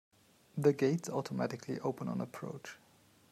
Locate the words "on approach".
2.09-2.79